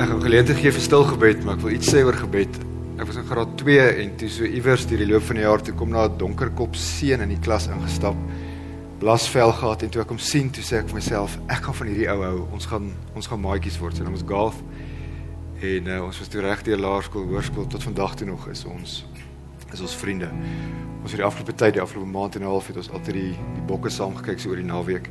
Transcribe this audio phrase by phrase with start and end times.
[0.00, 2.54] Ek gaan geleentheid gee vir stil gebed, maar ek wil iets sê oor gebed.
[2.96, 5.60] Ek was in graad 2 en toe so iewers deur die loop van die jaar
[5.60, 8.16] toe kom na 'n donker kop seun in die klas ingestap.
[8.98, 11.86] Blasvel gehad en toe ek hom sien, toe sê ek vir myself, ek gaan van
[11.86, 12.48] hierdie ou hou.
[12.50, 13.96] Ons gaan ons gaan maatjies word.
[13.96, 14.64] Sy naam is Garth.
[15.60, 19.04] En uh, ons was toe reg deur laerskool, hoërskool tot vandag toe nog is ons
[19.72, 20.32] is ons vriende.
[21.02, 23.36] Ons het die afgelope tyd, die afgelope maand en 'n half het ons altyd die
[23.36, 25.10] die bokke saam gekyk so oor die naweek.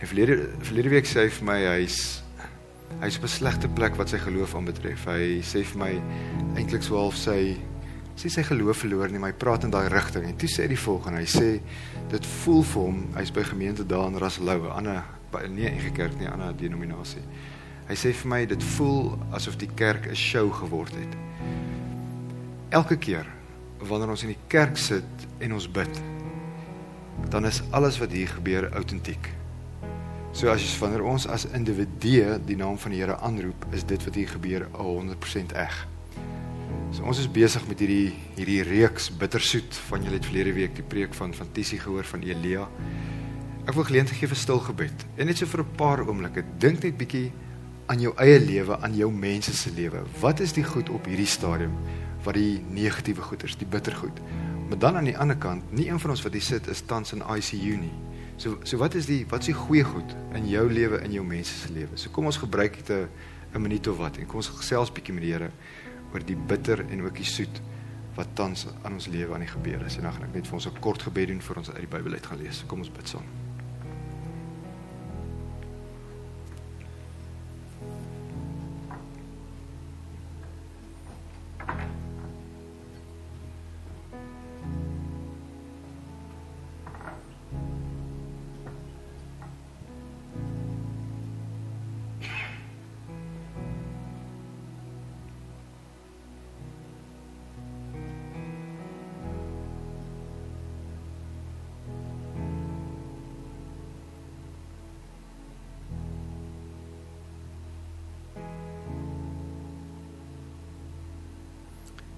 [0.00, 2.26] En verlede verlede week sê hy vir my hy's
[3.00, 5.04] hy's op 'n slegte plek wat sy geloof aanbetref.
[5.04, 6.00] Hy sê vir my
[6.56, 7.56] eintlik so half sy
[8.18, 10.24] sê sy geloof verloor nie, maar hy praat in daai rigting.
[10.26, 11.60] En toe sê hy die volgende, hy sê
[12.10, 15.04] dit voel vir hom hy's by gemeente daar in Raslou, 'n ander
[15.48, 17.22] nie 'n kerk nie, 'n ander denominasie.
[17.88, 21.16] Hy sê vir my dit voel asof die kerk 'n show geword het.
[22.70, 23.26] Elke keer
[23.78, 25.04] wanneer ons in die kerk sit
[25.38, 26.00] en ons bid,
[27.30, 29.37] dan is alles wat hier gebeur autentiek.
[30.38, 34.04] So as jy wanneer ons as individue die naam van die Here aanroep, is dit
[34.06, 35.78] wat hier gebeur 100% eg.
[36.94, 40.86] So ons is besig met hierdie hierdie reeks bittersoet van julle het verlede week die
[40.86, 42.68] preek van van Tisie gehoor van Elia.
[43.66, 45.04] Ek wil geleentheid gee vir stil gebed.
[45.18, 47.32] En net so vir 'n paar oomblikke, dink net bietjie
[47.90, 50.06] aan jou eie lewe, aan jou mense se lewe.
[50.20, 51.74] Wat is die goed op hierdie stadium?
[52.22, 54.20] Wat die negatiewe goeders, die bittergoed.
[54.68, 57.12] Maar dan aan die ander kant, nie een van ons wat hier sit is tans
[57.12, 58.07] in ICU nie.
[58.38, 61.24] So so wat is die wat is die goeie goed in jou lewe en jou
[61.26, 61.98] mense se lewe?
[61.98, 63.08] So kom ons gebruik dit 'n
[63.54, 65.50] 'n minuut of wat en kom ons gesels bietjie met die Here
[66.12, 67.60] oor die bitter en ook die soet
[68.14, 69.96] wat tans aan ons lewe aan die gebeur is.
[69.96, 71.96] En dan gaan ek net vir ons 'n kort gebed doen vir ons uit die
[71.96, 72.64] Bybel uit gaan lees.
[72.66, 73.47] Kom ons bid saam.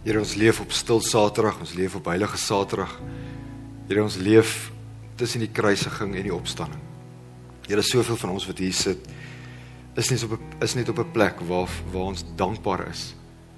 [0.00, 2.94] Here ons leef op stil Saterdag, ons leef op heilige Saterdag.
[3.88, 4.70] Here ons leef
[5.20, 6.80] tussen die kruisiging en die opstanding.
[7.66, 9.10] Here soveel van ons wat hier sit
[10.00, 13.14] is net op is net op 'n plek waar waar ons dankbaar is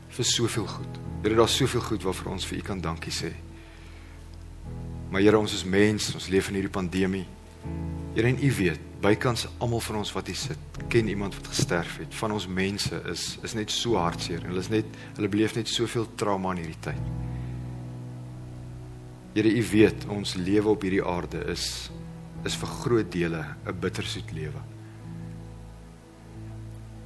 [0.09, 0.99] vir soveel goed.
[1.23, 3.33] Here daar's soveel goed waarvoor ons vir U kan dankie sê.
[5.11, 7.27] Maar Here ons is mens, ons leef in hierdie pandemie.
[8.13, 11.95] Here en U weet, bykans almal van ons wat hier sit, ken iemand wat gesterf
[12.03, 12.13] het.
[12.21, 15.71] Van ons mense is is net so hartseer en hulle is net hulle beleef net
[15.73, 17.07] soveel trauma in hierdie tyd.
[19.33, 21.89] Here, U weet ons lewe op hierdie aarde is
[22.45, 24.61] is vir groot dele 'n bittersoet lewe.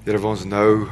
[0.04, 0.88] Here, waar ons nou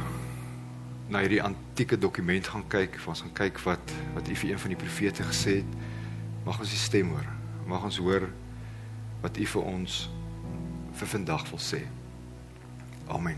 [1.09, 4.69] na hierdie antieke dokument gaan kyk, ons gaan kyk wat wat U vir een van
[4.69, 5.71] die profete gesê het,
[6.45, 7.27] mag ons die stem hoor.
[7.67, 8.31] Mag ons hoor
[9.25, 10.05] wat U vir ons
[10.95, 11.81] vir vandag wil sê.
[13.11, 13.37] Amen.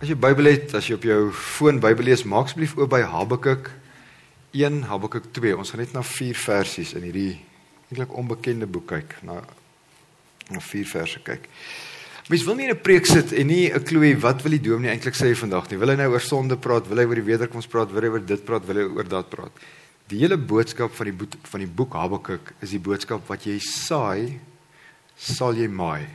[0.00, 3.02] As jy Bybel het, as jy op jou foon Bybel lees, maak asseblief oop by
[3.04, 3.72] Habakuk
[4.56, 5.56] 1 Habakuk 2.
[5.60, 7.34] Ons gaan net na vier versies in hierdie
[7.90, 9.40] eintlik onbekende boek kyk, na
[10.50, 11.44] na vier verse kyk.
[12.30, 14.90] Mens wil nie in 'n preek sit en nie 'n kloei wat wil die dominee
[14.90, 15.78] eintlik sê vandag nie.
[15.78, 18.24] Wil hy nou oor sonde praat, wil hy oor die wederkoms praat, wil hy oor
[18.26, 19.52] dit praat, wil hy oor dat praat.
[20.10, 23.60] Die hele boodskap van die boek van die boek Habakuk is die boodskap wat jy
[23.62, 24.40] saai,
[25.14, 26.08] sal jy maai.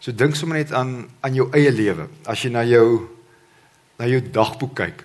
[0.00, 2.08] So dink sommer net aan aan jou eie lewe.
[2.24, 3.10] As jy na jou
[4.00, 5.04] na jou dagboek kyk.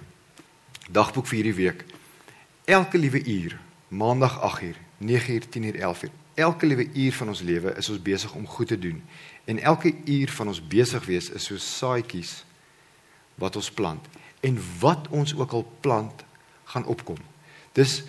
[0.87, 1.83] Dagboek vir hierdie week.
[2.65, 3.57] Elke liewe uur,
[3.89, 6.15] maandag 8uur, 9uur, 10uur, 11uur.
[6.35, 9.03] Elke liewe uur van ons lewe is ons besig om goed te doen.
[9.45, 12.43] En elke uur van ons besig wees is so saadjies
[13.35, 14.07] wat ons plant.
[14.39, 16.23] En wat ons ook al plant,
[16.71, 17.19] gaan opkom.
[17.75, 18.03] Dis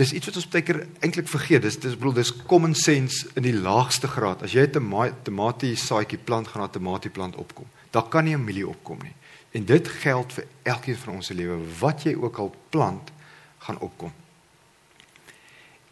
[0.00, 1.62] dis iets wat ons baie keer eintlik vergeet.
[1.62, 4.42] Dis dis bedoel dis common sense in die laagste graad.
[4.42, 7.66] As jy 'n toma tamatie saadjie plant, gaan 'n tamatie plant opkom.
[7.90, 9.14] Daar kan nie 'n mielie opkom nie.
[9.52, 11.58] En dit geld vir elkeen van ons se lewe.
[11.80, 13.10] Wat jy ook al plant,
[13.58, 14.12] gaan opkom.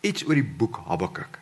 [0.01, 1.39] Iets oor die boek Habakuk.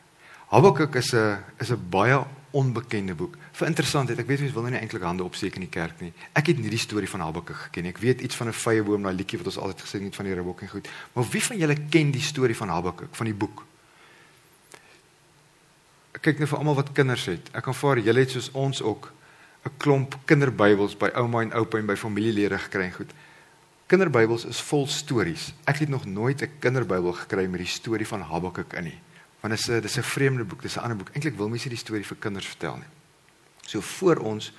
[0.49, 2.25] Habakuk is 'n is 'n baie
[2.57, 3.37] onbekende boek.
[3.59, 6.13] Vir interessantheid, ek weet mense wil nou nie eintlik hande opsteek in die kerk nie.
[6.39, 7.93] Ek het nie die storie van Habakuk geken nie.
[7.93, 10.25] Ek weet iets van 'n vrye boom, daai liedjie wat ons altyd gesing het van
[10.25, 10.89] die ribok en goed.
[11.13, 13.65] Maar wie van julle ken die storie van Habakuk, van die boek?
[16.15, 17.51] Ek kyk net vir almal wat kinders het.
[17.53, 19.13] Ek aanvaar julle het soos ons ook
[19.67, 23.13] 'n klomp kinderbybels by ouma en oupa en by familielede gekry en goed.
[23.87, 25.53] Kinderbybels is vol stories.
[25.65, 28.99] Ek het nog nooit 'n kinderbybel gekry met die storie van Habakuk in nie.
[29.47, 31.11] Want dit is 'n dis 'n vreemde boek, dis 'n ander boek.
[31.13, 32.91] Eintlik wil mense die storie vir kinders vertel nie.
[33.67, 34.53] So voor ons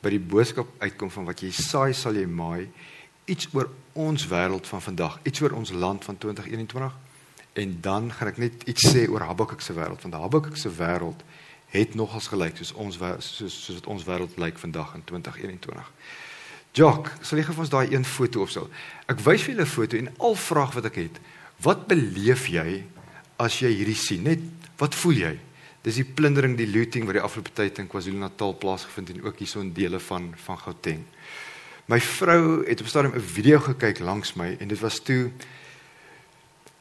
[0.00, 2.70] by die boodskap uitkom van wat jy saai sal jy maai
[3.24, 6.92] iets oor ons wêreld van vandag, iets oor ons land van 2021
[7.52, 11.22] en dan gaan ek net iets sê oor Habakuk se wêreld want Habakuk se wêreld
[11.66, 15.90] het nogals gelyk soos ons soos soos wat ons wêreld lyk vandag in 2021.
[16.72, 18.68] Jock, sal jy gou vir ons daai een foto opstel?
[19.06, 21.20] Ek wys vir julle 'n foto en al vraag wat ek het,
[21.60, 22.84] wat beleef jy
[23.36, 24.22] as jy hierdie sien?
[24.22, 24.40] Net
[24.78, 25.34] wat voel jy?
[25.84, 29.60] Dis die plundering, die looting wat die afgelope tyd in KwaZulu-Natal plaasgevind en ook hierso
[29.60, 31.04] in dele van van Gauteng.
[31.92, 35.30] My vrou het op stadium 'n video gekyk langs my en dit was toe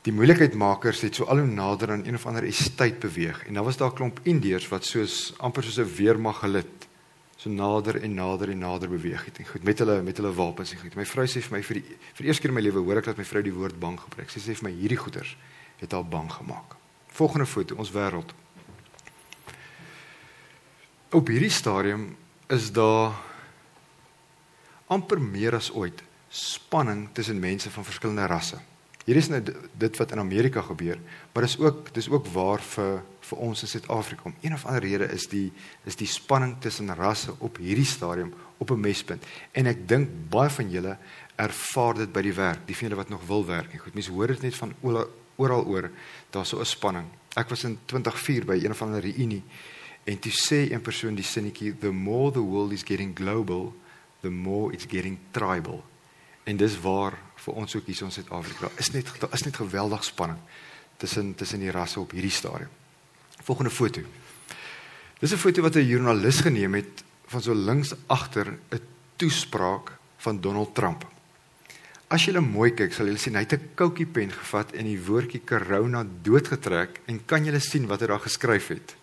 [0.04, 3.64] die moeilikheidmakers het so al hoe nader aan een of ander estate beweeg en dan
[3.64, 6.88] was daar 'n klomp Indiërs wat soos amper soos 'n weermag gelid
[7.36, 10.72] so nader en nader en nader beweeg het en goed met hulle met hulle wapens
[10.72, 10.96] en goed.
[10.96, 11.84] My vrou sê vir my vir die
[12.14, 14.00] vir die eerste keer in my lewe hoor ek dat my vrou die woord bang
[14.00, 14.30] gebruik.
[14.30, 15.36] Sy sê vir my hierdie goeters
[15.80, 16.76] het haar bang gemaak.
[17.08, 18.34] Volgende foto, ons wêreld.
[21.14, 22.16] Op hierdie stadium
[22.48, 23.14] is daar
[24.88, 26.04] amper meer as ooit
[26.34, 28.58] spanning tussen mense van verskillende rasse.
[29.04, 29.42] Hier is nou
[29.78, 31.00] dit wat in Amerika gebeur,
[31.34, 34.24] maar dis ook dis ook waar vir vir ons in Suid-Afrika.
[34.26, 35.52] Om een of ander rede is die
[35.88, 39.24] is die spanning tussen rasse op hierdie stadium op 'n mespunt.
[39.52, 40.98] En ek dink baie van julle
[41.36, 43.74] ervaar dit by die werk, die van julle wat nog wil werk.
[43.74, 44.74] En goed, mense hoor dit net van
[45.36, 45.92] oral oor,
[46.30, 47.08] daar's so 'n spanning.
[47.36, 49.44] Ek was in 2004 by een of ander reunie
[50.04, 53.74] en toe sê 'n persoon die sinnetjie the more the world is getting global,
[54.22, 55.84] the more it's getting tribal.
[56.44, 58.70] En dis waar vir ons ook hier in Suid-Afrika.
[58.78, 60.40] Is net daar is net geweldig spanning
[60.98, 62.70] tussen tussen die rasse op hierdie stadium.
[63.44, 64.02] Volgende foto.
[65.20, 68.82] Dis 'n foto wat 'n joernalis geneem het van so links agter 'n
[69.16, 71.13] toespraak van Donald Trump.
[72.14, 75.00] As jy mooi kyk, sal jy sien hy het 'n koutjie pen gevat en die
[75.02, 78.96] woordjie corona doodgetrek en kan jy sien wat hy daar geskryf het?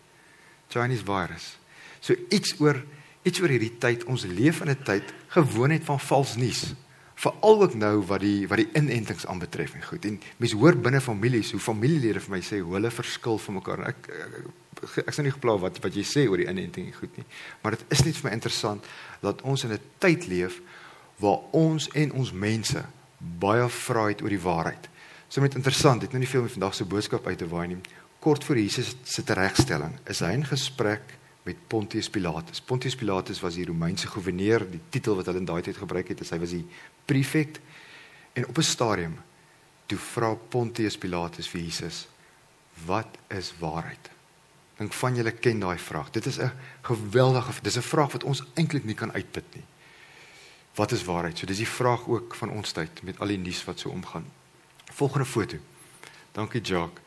[0.69, 1.59] Chinese virus.
[2.01, 2.81] So iets oor
[3.25, 6.75] iets oor hierdie tyd, ons leef in 'n tyd gewoon net van vals nuus
[7.21, 10.05] veral ook nou wat die wat die inentings aanbetref en goed.
[10.05, 13.89] En mense hoor binne families hoe familielede vir my sê hoe hulle verskil van mekaar.
[13.89, 14.09] Ek
[14.83, 17.27] ek ek sien nie gepla wat wat jy sê oor die inenting en goed nie.
[17.63, 18.87] Maar dit is net vir my interessant
[19.21, 20.61] dat ons in 'n tyd leef
[21.19, 22.85] waar ons en ons mense
[23.21, 24.89] baie vra het oor die waarheid.
[25.29, 27.81] So met interessant, dit nou nie veel meer vandag se boodskap uit te waai nie.
[28.21, 32.61] Kort voor Jesus se teregstelling is hy in gesprek met Pontius Pilatus.
[32.61, 36.21] Pontius Pilatus was die Romeinse goewerneur, die titel wat hulle in daai tyd gebruik het,
[36.21, 36.67] is hy was die
[37.09, 37.61] prefect
[38.35, 39.17] en op 'n stadium
[39.87, 42.09] toe vra Pontius Pilatus vir Jesus,
[42.87, 44.11] "Wat is waarheid?"
[44.79, 46.11] Dink van julle ken daai vraag.
[46.11, 46.53] Dit is 'n
[46.83, 49.65] geweldige dis 'n vraag wat ons eintlik nie kan uitput nie.
[50.75, 51.39] Wat is waarheid?
[51.39, 54.27] So dis die vraag ook van ons tyd met al die nuus wat so omgaan.
[54.93, 55.57] Volgende foto.
[56.33, 57.03] Dankie Jacques.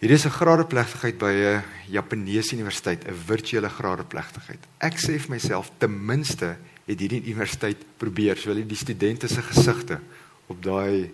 [0.00, 4.58] Hier is 'n gradeplegtigheid by 'n Japaneese universiteit, 'n virtuele gradeplegtigheid.
[4.78, 6.56] Ek sê vir myself ten minste
[6.86, 10.00] het hierdie universiteit probeer, so hulle die studente se gesigte
[10.46, 11.10] op daai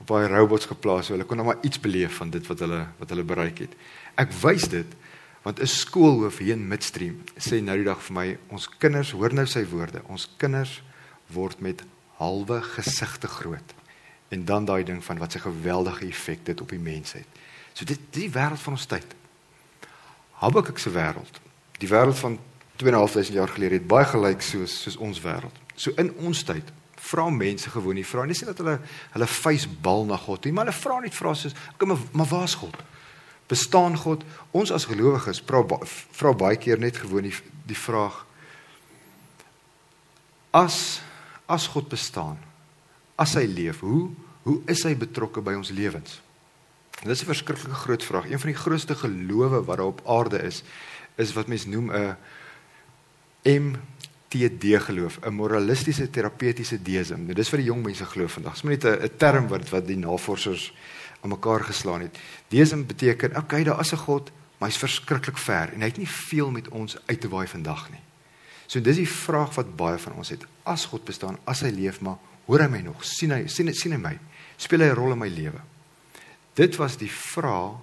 [0.00, 2.86] op daai robots geplaas, so hulle kon nou maar iets beleef van dit wat hulle
[2.98, 3.74] wat hulle bereik het.
[4.14, 4.86] Ek wys dit
[5.42, 9.32] want 'n skoolhoof hier in Midstream sê nou die dag vir my, ons kinders, hoor
[9.34, 10.82] nou sy woorde, ons kinders
[11.32, 11.82] word met
[12.18, 13.74] halwe gesigte groot.
[14.28, 17.26] En dan daai ding van wat 'n geweldige effek dit op die mens het.
[17.72, 19.14] So dit die wêreld van ons tyd.
[20.30, 21.40] Habakuk se wêreld.
[21.78, 22.38] Die wêreld van
[22.76, 25.56] 2.500 jaar gelede het baie gelyk soos soos ons wêreld.
[25.74, 28.78] So in ons tyd vra mense gewoon nie vra nie sê dat hulle
[29.14, 32.44] hulle feesbal na God nie, maar hulle vra net vra soos kom maar, maar waar
[32.44, 32.76] is God?
[33.48, 34.24] Bestaan God?
[34.50, 35.62] Ons as gelowiges vra
[36.20, 37.34] vra baie keer net gewoon die,
[37.66, 38.24] die vraag
[40.50, 41.00] as
[41.48, 42.38] as God bestaan,
[43.16, 44.08] as hy leef, hoe
[44.48, 46.22] hoe is hy betrokke by ons lewens?
[47.02, 48.30] Dit is 'n verskriklike groot vraag.
[48.30, 50.62] Een van die grootste gelowe wat daar op aarde is,
[51.16, 52.16] is wat mense noem 'n
[53.44, 57.20] MTD geloof, 'n moralistiese terapeutiese deism.
[57.24, 58.52] Nou dis vir die jong mense glo vandag.
[58.52, 60.72] Dis net 'n term wat wat die navorsers
[61.20, 62.18] aan mekaar geslaan het.
[62.48, 66.08] Deism beteken, okay, daar is 'n God, maar hy's verskriklik ver en hy het nie
[66.08, 68.07] veel met ons uit te waai vandag nie.
[68.68, 70.44] So dis die vraag wat baie van ons het.
[70.68, 73.04] As God bestaan, as hy leef, maar hoor hy my nog?
[73.04, 74.14] sien hy sien, sien hy my?
[74.60, 75.60] Speel hy 'n rol in my lewe?
[76.54, 77.80] Dit was die vraag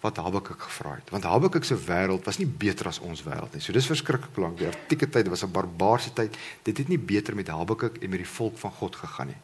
[0.00, 1.10] wat Habakuk gevra het.
[1.10, 3.60] Want Habakuk se wêreld was nie beter as ons wêreld nie.
[3.60, 4.58] So dis verskriklik lank.
[4.58, 6.36] Die antieke tyd was 'n barbaarse tyd.
[6.62, 9.40] Dit het nie beter met Habakuk en met die volk van God gegaan nie.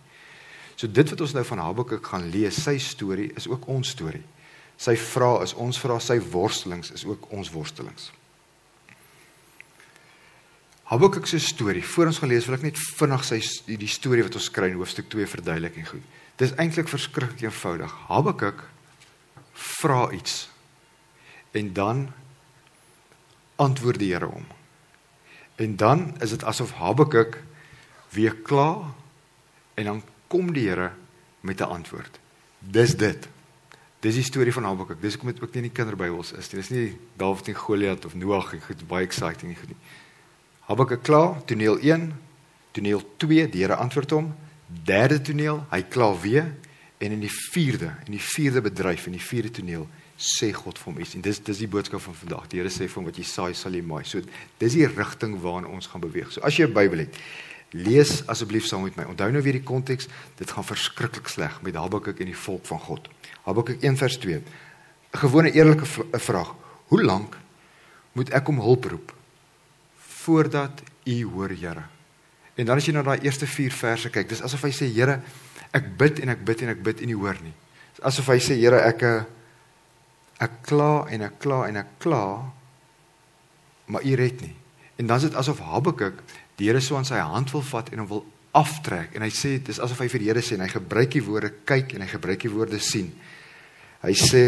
[0.77, 4.23] So dit wat ons nou van Habakuk gaan lees, sy storie is ook ons storie.
[4.77, 8.11] Sy vrae is ons vrae, sy worstelings is ook ons worstelings.
[10.93, 11.85] Habakuk se storie.
[11.85, 14.77] Voor ons gaan lees, wil ek net vinnig sy die storie wat ons kry in
[14.77, 16.19] hoofstuk 2 verduidelik en goed.
[16.37, 17.95] Dis eintlik verskriklik eenvoudig.
[18.11, 18.61] Habakuk
[19.57, 20.51] vra iets
[21.57, 22.03] en dan
[23.57, 24.45] antwoord die Here hom.
[25.57, 27.41] En dan is dit asof Habakuk
[28.13, 28.93] weer kla
[29.81, 30.93] en dan kom die Here
[31.41, 32.21] met 'n antwoord.
[32.59, 33.29] Dis dit.
[34.01, 35.01] Dis die storie van Habakuk.
[35.01, 36.61] Dis kom dit ook nie in die kinderbybels is nie.
[36.61, 39.81] Dis nie Dawid en Goliat of Noag en goed baie exciting nie goed nie.
[40.73, 42.07] Habakuk kla, toneel 1,
[42.73, 44.29] toneel 2, die Here antwoord hom.
[44.87, 46.47] Derde toneel, hy kla weer
[46.97, 49.85] en in die vierde, in die vierde bedryf, in die vierde toneel
[50.17, 51.13] sê God vir hom iets.
[51.19, 52.49] En dis dis die boodskap van vandag.
[52.49, 54.01] Die Here sê vir hom wat jy saai sal jy maai.
[54.09, 54.25] So
[54.63, 56.33] dis die rigting waarna ons gaan beweeg.
[56.33, 57.21] So as jy 'n Bybel het,
[57.77, 59.05] lees asseblief saam met my.
[59.05, 60.09] Onthou nou weer die konteks.
[60.39, 63.09] Dit gaan verskriklik sleg met Habakuk en die volk van God.
[63.45, 64.37] Habakuk 1 vers 2.
[64.37, 64.45] 'n
[65.13, 65.85] Gewone eerlike
[66.17, 66.55] vraag.
[66.89, 67.37] Hoe lank
[68.15, 69.13] moet ek om hulp roep
[70.23, 71.85] voordat U hoor, Here?
[72.55, 75.19] En dan as jy na daai eerste 4 verse kyk, dis asof hy sê, Here,
[75.73, 77.55] ek bid en ek bid en ek bid en U hoor nie.
[77.97, 79.07] Dis asof hy sê, Here, ek
[80.43, 82.25] ek kla en ek kla en ek kla,
[83.95, 84.55] maar U red nie.
[84.99, 86.23] En dan is dit asof Habakuk
[86.59, 88.25] die Here so aan sy hand wil vat en hom wil
[88.59, 91.25] aftrek en hy sê dis asof hy vir die Here sê en hy gebruik die
[91.25, 93.11] woorde kyk en hy gebruik die woorde sien.
[94.05, 94.45] Hy sê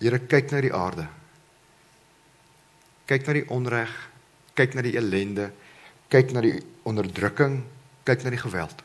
[0.00, 1.06] Here kyk na die aarde.
[3.08, 3.92] Kyk na die onreg,
[4.54, 5.50] kyk na die ellende,
[6.08, 7.62] kyk na die onderdrukking,
[8.06, 8.82] kyk na die geweld.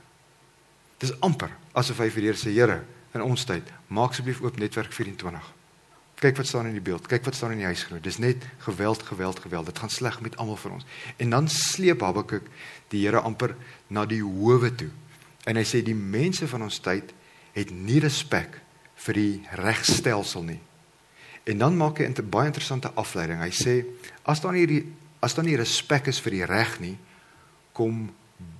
[1.00, 2.80] Dis amper asof hy vir die Here Here
[3.16, 5.56] in ons tyd, maak asseblief oop netwerk 24.
[6.20, 7.08] Kyk wat staan in die beeld.
[7.08, 8.04] Kyk wat staan in die huisgenoot.
[8.04, 9.70] Dis net geweld, geweld, geweld.
[9.72, 10.88] Dit gaan sleg met almal vir ons.
[11.18, 12.50] En dan sleep Habakuk
[12.92, 13.56] die Here amper
[13.88, 14.90] na die howe toe.
[15.48, 17.14] En hy sê die mense van ons tyd
[17.56, 18.60] het nie respek
[19.06, 20.60] vir die regstelsel nie.
[21.48, 23.40] En dan maak hy 'n baie interessante afleiding.
[23.40, 23.86] Hy sê
[24.24, 24.84] as daar nie
[25.20, 26.98] as daar nie respek is vir die reg nie,
[27.74, 28.10] kom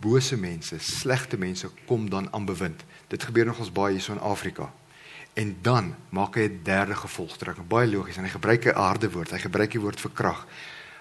[0.02, 2.84] bose mense, slegte mense kom dan aan bewind.
[3.08, 4.70] Dit gebeur nogals baie hier so in Afrika.
[5.40, 9.32] En dan maak hy 'n derde gevolgtrekking, baie logies en hy gebruik 'n harde woord.
[9.32, 10.48] Hy gebruik die woord vir krag.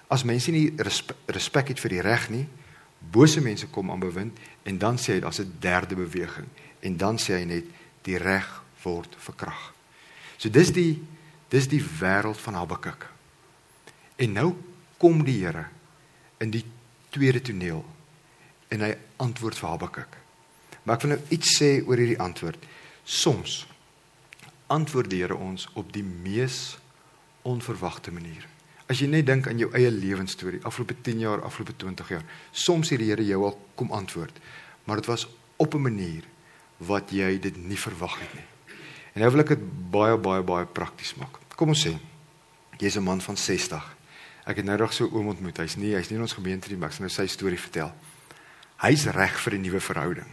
[0.09, 2.49] As mense nie respe respek het vir die reg nie,
[2.99, 6.47] bose mense kom aan bewind en dan sê hy daar's 'n derde beweging
[6.81, 7.65] en dan sê hy net
[8.03, 9.75] die reg word verkrag.
[10.37, 11.03] So dis die
[11.49, 13.09] dis die wêreld van Habakuk.
[14.17, 14.55] En nou
[14.99, 15.67] kom die Here
[16.43, 16.65] in die
[17.15, 17.85] tweede toneel
[18.69, 20.19] en hy antwoord vir Habakuk.
[20.85, 22.61] Maar ek wil nou iets sê oor hierdie antwoord.
[23.05, 23.63] Soms
[24.73, 26.77] antwoord die Here ons op die mees
[27.49, 28.45] onverwagte manier.
[28.89, 32.93] As jy net dink aan jou eie lewensstorie, afgelope 10 jaar, afgelope 20 jaar, soms
[32.93, 34.41] het die Here jou al kom antwoord,
[34.89, 35.27] maar dit was
[35.57, 36.25] op 'n manier
[36.79, 38.49] wat jy dit nie verwag het nie.
[39.15, 41.39] En nou wil ek dit baie baie baie prakties maak.
[41.57, 41.99] Kom ons sê
[42.79, 43.98] jy's 'n man van 60.
[44.49, 45.61] Ek het nou reg so oom ontmoet.
[45.61, 47.93] Hy's nie hy's nie in ons gemeente nie, maar ek sal nou sy storie vertel.
[48.81, 50.31] Hy's reg vir 'n nuwe verhouding.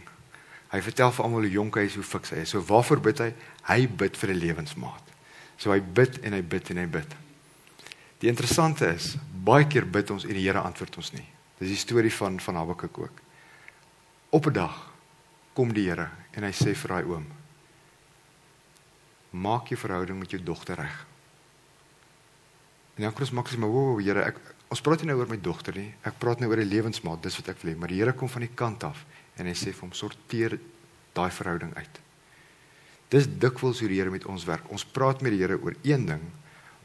[0.72, 2.50] Hy vertel vir almal hoe jonk hy is, hoe fiks hy is.
[2.50, 3.34] So waarvoor bid hy?
[3.68, 5.04] Hy bid vir 'n lewensmaat.
[5.58, 7.16] So hy bid en hy bid en hy bid.
[8.20, 11.26] Die interessante is, baie keer bid ons en die Here antwoord ons nie.
[11.58, 13.20] Dis die storie van van Habakuk ook.
[14.30, 14.92] Op 'n dag
[15.54, 17.26] kom die Here en hy sê vir daai oom:
[19.30, 21.15] "Maak jou verhouding met jou dogter reg."
[22.96, 24.36] En dan kros maak hy maar, "O, Here, ek
[24.68, 25.94] ons praat nie nou oor my dogter nie.
[26.02, 27.22] Ek praat nou oor 'n lewensmaat.
[27.22, 29.04] Dis wat ek wil hê." Maar die Here kom van die kant af
[29.36, 30.58] en hy sê vir hom sorteer
[31.12, 32.00] daai verhouding uit.
[33.08, 34.70] Dis dikwels hoe die Here met ons werk.
[34.70, 36.22] Ons praat met die Here oor een ding,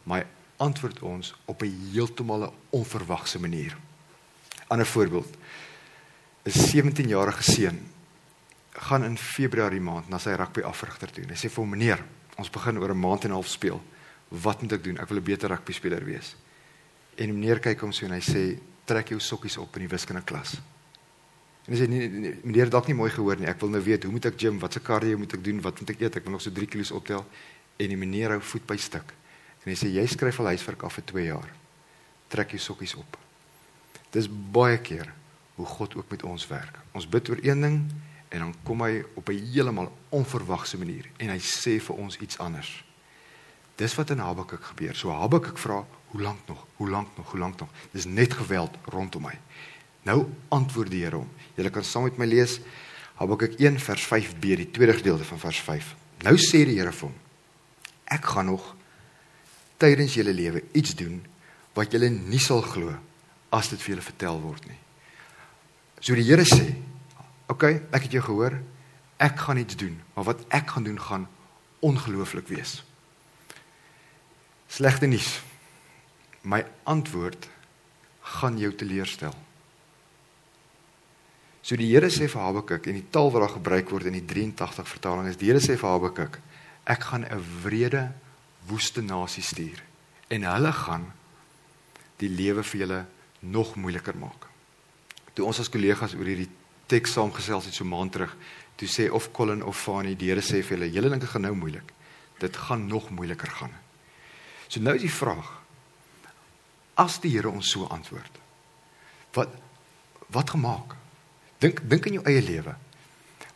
[0.03, 0.27] maar hy
[0.57, 3.77] antwoord ons op 'n heeltemal onverwagse manier.
[4.67, 5.37] Ander voorbeeld.
[6.45, 7.79] 'n 17-jarige seun
[8.71, 11.23] gaan in Februarie maand na sy rugby afrigter toe.
[11.27, 12.03] Hy sê vir hom: "Meneer,
[12.37, 13.81] ons begin oor 'n maand en 'n half speel.
[14.31, 14.97] Wat moet ek doen?
[14.97, 16.35] Ek wil 'n beter rugby speler wees."
[17.17, 19.91] En die meneer kyk hom so en hy sê: "Trek jou sokkies op in die
[19.91, 20.61] wiskunde klas."
[21.67, 23.47] En hy sê nee, nee, nee meneer dalk nie mooi gehoor nie.
[23.47, 25.89] Ek wil nou weet hoe moet ek gym, watse cardio moet ek doen, wat moet
[25.93, 26.15] ek eet?
[26.15, 27.25] Ek wil nog so 3 kg optel.
[27.77, 29.13] En die meneer hou voet by stuk.
[29.63, 31.51] En hy sê jy skryf al huiswerk af vir 2 jaar.
[32.33, 33.17] Trek jou sokkies op.
[34.11, 35.13] Dis baie keer
[35.55, 36.79] hoe God ook met ons werk.
[36.97, 37.77] Ons bid oor een ding
[38.31, 42.37] en dan kom hy op 'n heeltemal onverwagse manier en hy sê vir ons iets
[42.37, 42.83] anders.
[43.75, 44.95] Dis wat in Habakuk gebeur.
[44.95, 46.65] So Habakuk vra, hoe lank nog?
[46.75, 47.31] Hoe lank nog?
[47.31, 47.69] Hoe lank nog?
[47.91, 49.37] Dis net geweld rondom my.
[50.03, 51.29] Nou antwoord die Here hom.
[51.55, 52.59] Julle kan saam met my lees
[53.21, 55.95] Habakuk 1 vers 5b, die tweede gedeelte van vers 5.
[56.25, 57.17] Nou sê die Here vir hom:
[58.09, 58.71] Ek gaan nog
[59.81, 61.19] tydens julle lewe iets doen
[61.77, 62.95] wat julle nie sal glo
[63.53, 64.79] as dit vir julle vertel word nie.
[66.01, 66.73] So die Here sê:
[67.47, 68.57] "Oké, okay, ek het jou gehoor.
[69.21, 71.27] Ek gaan iets doen, maar wat ek gaan doen gaan
[71.79, 72.81] ongelooflik wees."
[74.71, 75.41] Slegte nuus.
[76.47, 77.49] My antwoord
[78.37, 79.33] gaan jou teleurstel.
[81.61, 84.23] So die Here sê vir Habakuk en die taal wat daar gebruik word in die
[84.25, 86.39] 83 vertaling is die Here sê vir Habakuk
[86.87, 88.13] ek gaan 'n wrede
[88.67, 89.83] woeste nasie stuur
[90.29, 91.11] en hulle gaan
[92.17, 93.05] die lewe vir julle
[93.41, 94.47] nog moeiliker maak.
[95.33, 96.49] Toe ons as kollegas oor hierdie
[96.87, 98.35] teks saamgesels het so maand terug,
[98.77, 101.41] toe sê of Colin of Fanny, die Here sê vir hulle, julle dink dit gaan
[101.41, 101.93] nou moeilik.
[102.39, 103.90] Dit gaan nog moeiliker gaan.
[104.71, 105.49] So nou is die vraag:
[106.95, 108.39] As die Here ons so antwoord,
[109.35, 109.59] wat
[110.31, 110.95] wat gemaak?
[111.59, 112.77] Dink dink in jou eie lewe.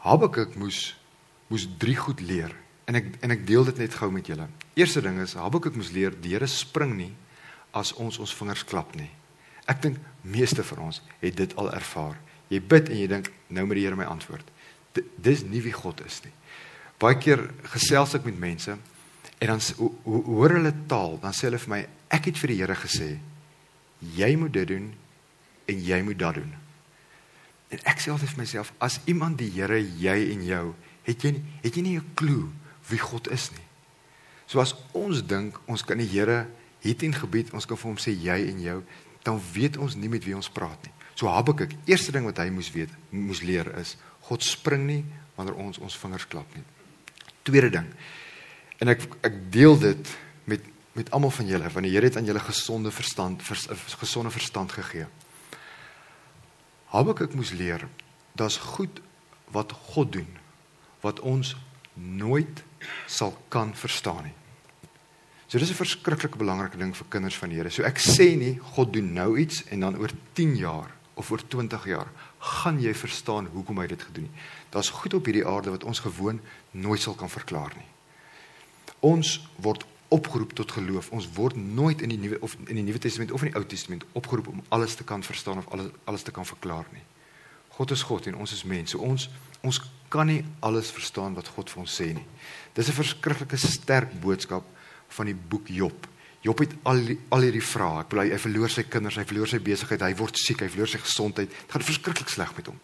[0.04, 0.92] Habakuk moes
[1.48, 2.52] moes drie goed leer
[2.90, 4.50] en ek en ek deel dit net gou met julle.
[4.76, 7.14] Eerste ding is Habakuk moes leer die Here spring nie
[7.72, 9.10] as ons ons vingers klap nie.
[9.72, 12.20] Ek dink meeste van ons het dit al ervaar.
[12.52, 14.52] Jy bid en jy dink nou moet die Here my antwoord.
[14.92, 16.36] D dis nie wie God is nie.
[17.00, 18.76] Baie keer gesels ek met mense
[19.40, 19.62] en dan
[20.06, 21.82] hoor hulle taal, dan sê hulle vir my
[22.16, 23.10] ek het vir die Here gesê
[24.16, 24.92] jy moet dit doen
[25.72, 26.52] en jy moet dat doen.
[27.74, 30.66] En ek sê altyd vir myself as iemand die Here jy en jou,
[31.08, 32.52] het jy het jy nie 'n klou
[32.90, 33.66] wie God is nie.
[34.48, 36.48] So as ons dink ons kan die Here
[36.82, 38.84] het in gebied ons kan vir hom sê jy en jou
[39.24, 40.94] dan weet ons nie met wie ons praat nie.
[41.16, 43.96] So Habakuk, eerste ding wat hy moes weet, moes leer is
[44.28, 45.04] God spring nie
[45.36, 46.64] wanneer ons ons vingers klap nie.
[47.44, 47.88] Tweede ding.
[48.80, 52.28] En ek ek deel dit met met almal van julle want die Here het aan
[52.28, 53.68] julle gesonde verstand vers,
[54.00, 55.08] gesonde verstand gegee.
[56.94, 57.88] Habakuk moes leer
[58.32, 59.02] dat's goed
[59.52, 60.38] wat God doen
[61.04, 61.56] wat ons
[61.94, 62.64] nooit
[63.08, 64.34] sal kan verstaan nie.
[65.48, 67.70] So dis 'n verskriklike belangrike ding vir kinders van die Here.
[67.70, 71.48] So ek sê nie God doen nou iets en dan oor 10 jaar of oor
[71.48, 72.08] 20 jaar
[72.40, 74.44] gaan jy verstaan hoekom hy dit gedoen het.
[74.70, 76.42] Daar's goed op hierdie aarde wat ons gewoon
[76.72, 77.95] nooit sal kan verklaar nie.
[79.00, 81.10] Ons word opgeroep tot geloof.
[81.12, 83.66] Ons word nooit in die nuwe of in die Nuwe Testament of in die Ou
[83.66, 87.04] Testament opgeroep om alles te kan verstaan of alles alles te kan verklaar nie.
[87.76, 88.98] God is God en ons is mense.
[88.98, 89.30] Ons
[89.66, 89.82] ons
[90.14, 92.26] kan nie alles verstaan wat God vir ons sê nie.
[92.74, 94.64] Dis 'n verskriklike sterk boodskap
[95.08, 96.08] van die boek Job.
[96.42, 98.02] Job het al die, al hierdie vrae.
[98.02, 100.88] Ek bly hy verloor sy kinders, hy verloor sy besigheid, hy word siek, hy verloor
[100.88, 101.50] sy gesondheid.
[101.50, 102.80] Dit gaan verskriklik sleg met hom.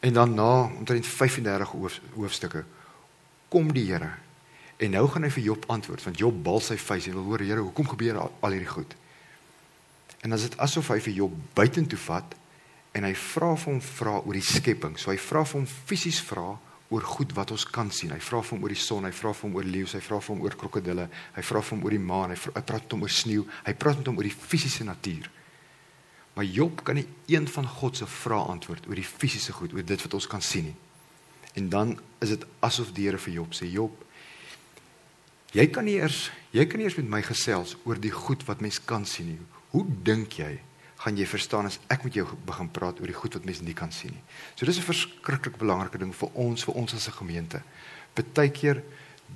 [0.00, 1.72] En dan na omtrent 35
[2.14, 2.64] hoofstukke
[3.48, 4.27] kom die Here.
[4.78, 7.42] En nou gaan hy vir Job antwoord want Job bal sy vuis en wil hoor
[7.42, 8.94] Here, hoekom gebeur al, hierdie goed?
[10.22, 12.36] En dan is dit asof hy vir Job buitentoe vat
[12.94, 14.96] en hy vra vir hom vra oor die skepping.
[14.98, 16.56] So hy vra vir hom fisies vra
[16.88, 18.14] oor goed wat ons kan sien.
[18.14, 20.20] Hy vra vir hom oor die son, hy vra vir hom oor leeu's, hy vra
[20.22, 22.96] vir hom oor krokodille, hy vra vir hom oor die maan, hy, hy praat met
[22.96, 25.28] hom oor sneeu, hy praat met hom oor die fisiese natuur.
[26.38, 29.84] Maar Job kan nie een van God se vrae antwoord oor die fisiese goed, oor
[29.84, 30.76] dit wat ons kan sien nie.
[31.58, 34.04] En dan is dit asof die Here vir Job sê, Job,
[35.52, 38.60] jy kan nie eers jy kan nie eers met my gesels oor die goed wat
[38.60, 39.38] mens kan sien nie.
[39.70, 40.58] Hoe dink jy
[40.98, 43.76] gaan jy verstaan as ek met jou begin praat oor die goed wat mense nie
[43.76, 44.22] kan sien nie.
[44.56, 47.62] So dis 'n verskriklik belangrike ding vir ons, vir ons as 'n gemeente.
[48.14, 48.82] Partykeer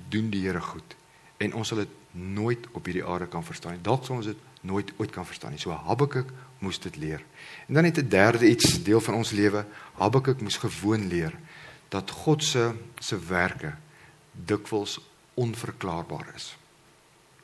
[0.09, 0.95] doen die Here goed
[1.39, 3.81] en ons sal dit nooit op hierdie aarde kan verstaan nie.
[3.81, 5.59] Dalk sal ons dit nooit ooit kan verstaan nie.
[5.59, 7.21] So Habakuk moes dit leer.
[7.67, 9.65] En dan het 'n derde iets deel van ons lewe.
[9.93, 11.33] Habakuk moes gewoon leer
[11.89, 13.73] dat God se se werke
[14.31, 14.99] dikwels
[15.33, 16.53] onverklaarbaar is.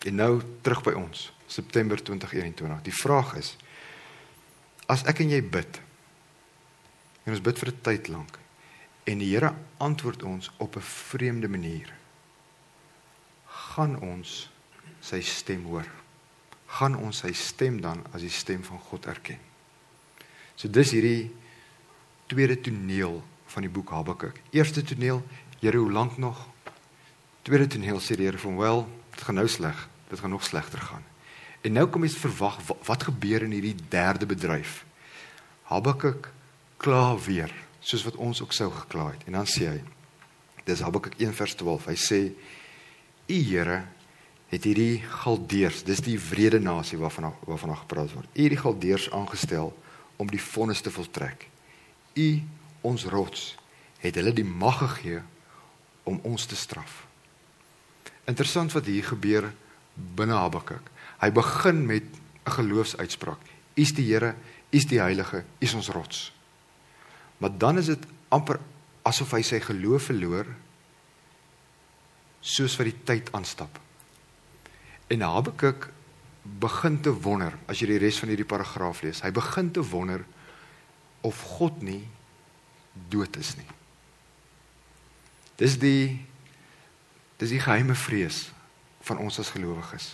[0.05, 2.81] En nou terug by ons, September 2021.
[2.85, 3.55] Die vraag is
[4.89, 5.81] as ek en jy bid
[7.25, 8.39] en ons bid vir 'n tyd lank
[9.05, 11.93] en die Here antwoord ons op 'n vreemde manier
[13.45, 14.49] gaan ons
[15.01, 15.87] sy stem hoor
[16.67, 19.39] gaan ons sy stem dan as die stem van God erken
[20.55, 21.31] so dis hierdie
[22.27, 25.23] tweede toneel van die boek Habakuk eerste toneel
[25.59, 26.47] Here hoe lank nog
[27.49, 30.79] tweede toneel sê die Here van wel dit gaan nou sleg dit gaan nog slegter
[30.79, 31.05] gaan
[31.61, 34.83] En nou kom jy verwag wat, wat gebeur in hierdie derde bedryf.
[35.67, 36.31] Habakuk
[36.79, 37.51] kla weer,
[37.83, 39.25] soos wat ons ook sou gekla het.
[39.27, 39.79] En dan sê hy,
[40.63, 41.89] dis Habakuk 1:12.
[41.89, 42.19] Hy sê:
[43.27, 43.83] "U Here
[44.49, 48.29] het hierdie Galdeers, dis die wrede nasie waarvan waarvan gepraat word.
[48.33, 49.75] U het die Galdeers aangestel
[50.17, 51.47] om die vonnis te voltrek.
[52.15, 52.41] U
[52.81, 53.57] ons rots
[53.99, 55.21] het hulle die mag gegee
[56.03, 57.08] om ons te straf."
[58.29, 59.49] Interessant wat hier gebeur
[60.15, 60.85] binne Habakuk.
[61.19, 62.05] Hy begin met
[62.45, 63.41] 'n geloofsuitspraak.
[63.75, 64.35] U is die Here,
[64.71, 66.31] U is die Heilige, U is ons rots.
[67.37, 68.59] Maar dan is dit amper
[69.01, 70.45] asof hy sy geloof verloor
[72.39, 73.79] soos wat die tyd aanstap.
[75.07, 75.89] En Habakuk
[76.43, 79.21] begin te wonder as jy die res van hierdie paragraaf lees.
[79.21, 80.25] Hy begin te wonder
[81.21, 82.07] of God nie
[83.09, 83.67] dood is nie.
[85.59, 86.28] Dis die
[87.39, 88.51] dis die geheime vrees
[89.07, 90.13] van ons as gelowiges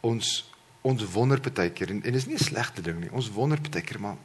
[0.00, 0.46] ons
[0.86, 3.10] ons wonder baie keer en, en dis nie 'n slegte ding nie.
[3.10, 4.16] Ons wonder baie keer maar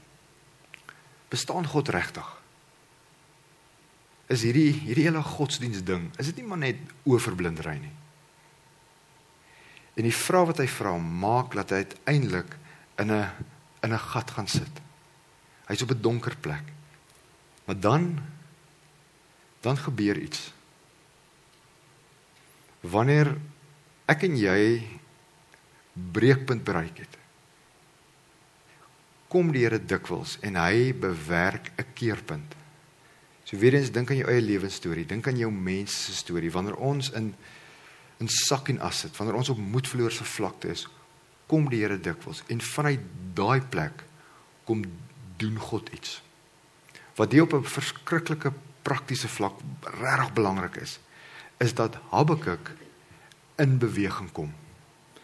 [1.30, 2.28] bestaan God regtig?
[4.30, 7.92] Is hierdie hierdie hele godsdiens ding, is dit nie maar net oorverblindery nie?
[9.98, 12.58] En die vraag wat hy vra maak dat hy uiteindelik
[12.98, 13.30] in 'n
[13.84, 14.82] in 'n gat gaan sit.
[15.68, 16.64] Hy's op 'n donker plek.
[17.66, 18.20] Maar dan
[19.62, 20.53] dan gebeur iets.
[22.84, 23.32] Wanneer
[24.12, 24.84] ek en jy
[25.94, 27.20] breekpunt bereik het,
[29.32, 32.56] kom die Here dikwels en hy bewerk 'n keerpunt.
[33.46, 36.76] So weer eens dink aan jou eie lewensstorie, dink aan jou mens se storie wanneer
[36.76, 37.34] ons in
[38.20, 40.88] in sak en as sit, wanneer ons op moedverloorse vlakte is,
[41.48, 43.00] kom die Here dikwels en vanuit
[43.36, 44.04] daai plek
[44.64, 44.84] kom
[45.38, 46.22] doen God iets.
[47.16, 51.00] Wat hier op 'n verskriklike praktiese vlak regtig belangrik is,
[51.64, 52.74] is dat Habakuk
[53.62, 54.52] in beweging kom.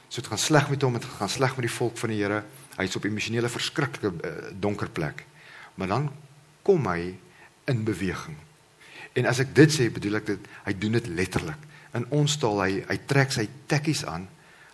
[0.08, 2.44] So dit gaan sleg met hom, dit gaan sleg met die volk van die Here.
[2.78, 5.26] Hy's op 'n emosionele verskriklike uh, donker plek.
[5.76, 6.12] Maar dan
[6.62, 7.18] kom hy
[7.66, 8.38] in beweging.
[9.14, 11.62] En as ek dit sê, bedoel ek dit hy doen dit letterlik.
[11.94, 14.28] In ons taal hy hy trek sy tekkies aan,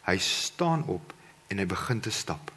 [0.06, 1.13] hy staan op
[1.47, 2.51] en hy begin te stap.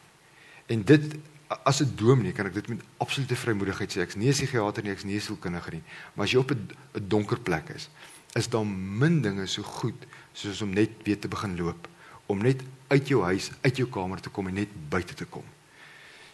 [0.69, 1.17] En dit
[1.49, 4.01] as 'n dominee kan ek dit met absolute vrymoedigheid sê.
[4.01, 5.83] Ek's nie 'n psigiater nie, ek's nie 'n sielkundige nie,
[6.15, 6.69] maar as jy op 'n
[7.09, 7.89] donker plek is,
[8.37, 11.89] is daar min dinge so goed soos om net weer te begin loop,
[12.27, 15.45] om net uit jou huis, uit jou kamer te kom en net buite te kom.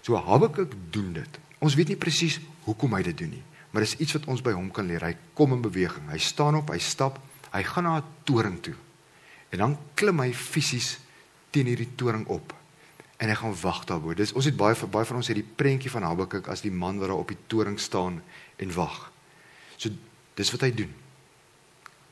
[0.04, 1.38] So Habakuk doen dit.
[1.64, 4.52] Ons weet nie presies hoekom hy dit doen nie, maar dis iets wat ons by
[4.52, 5.06] hom kan leer.
[5.06, 6.10] Hy kom in beweging.
[6.10, 7.20] Hy staan op, hy stap,
[7.54, 8.74] hy gaan na 'n toring toe.
[9.50, 10.98] En dan klim hy fisies
[11.50, 12.54] teen hierdie toring op
[13.16, 14.14] en hy gaan wag daarbo.
[14.14, 16.98] Dis ons het baie baie van ons het die prentjie van Habakuk as die man
[16.98, 18.22] wat daar op die toring staan
[18.56, 19.12] en wag.
[19.76, 19.90] So
[20.34, 21.03] dis wat hy doen.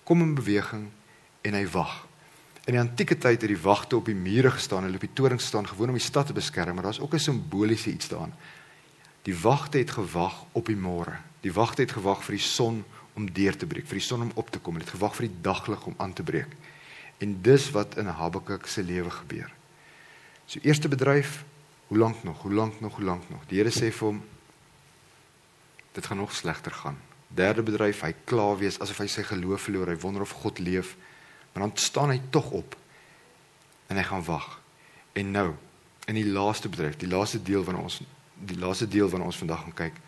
[0.05, 0.89] Kom in beweging
[1.43, 2.07] en hy wag.
[2.65, 5.41] In die antieke tyd het die wagte op die mure gestaan, hulle op die toring
[5.41, 8.35] staan gewoon om die stad te beskerm, maar daar's ook 'n simboliese iets daarin.
[9.23, 11.19] Die wagte het gewag op die môre.
[11.41, 12.85] Die wagte het gewag vir die son
[13.15, 14.75] om deur te breek, vir die son om op te kom.
[14.75, 16.57] Hulle het gewag vir die daglig om aan te breek.
[17.19, 19.53] En dis wat in Habakuk se lewe gebeur.
[20.47, 21.45] So eerste bedryf,
[21.87, 22.43] hoe lank nog?
[22.43, 22.95] Hoe lank nog?
[22.95, 23.41] Hoe lank nog?
[23.47, 24.23] Die Here sê vir hom
[25.93, 26.97] dit gaan nog slegter gaan.
[27.35, 30.97] Derde bedryf, hy kla wees asof hy sy geloof verloor, hy wonder of God leef.
[31.53, 32.77] Maar dan staan hy tog op
[33.89, 34.49] en hy gaan wag.
[35.17, 35.49] En nou,
[36.09, 38.03] in die laaste bedryf, die laaste deel van ons
[38.43, 39.99] die laaste deel van ons vandag gaan kyk,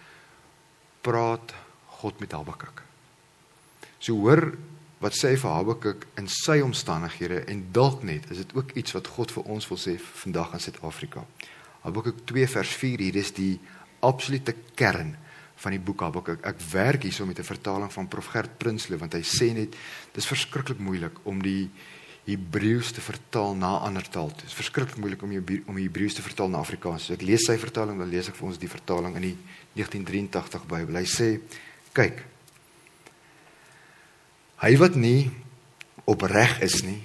[1.06, 1.54] praat
[2.00, 2.82] God met Habakuk.
[4.02, 4.56] So hoor
[5.04, 9.10] wat sê vir Habakuk in sy omstandighede en dalk net is dit ook iets wat
[9.16, 11.24] God vir ons wil sê vandag in Suid-Afrika.
[11.84, 13.58] Habakuk 2 vers 4 hier is die
[14.04, 15.14] absolute kern
[15.56, 16.44] van die boek Habakuk.
[16.44, 19.76] Ek werk hierso met 'n vertaling van Prof Gert Prinsloo want hy sê net
[20.12, 21.70] dis verskriklik moeilik om die
[22.24, 24.28] Hebreëus te vertaal na ander taal.
[24.28, 27.04] Dit is verskriklik moeilik om die om die Hebreëus te vertaal na Afrikaans.
[27.04, 29.36] So ek lees sy vertaling, dan lees ek vir ons die vertaling in die
[29.74, 30.94] 1983 Bybel.
[30.96, 31.40] Hy sê:
[31.92, 32.24] "Kyk,
[34.64, 35.28] Hy wat nie
[36.08, 37.02] opreg is nie,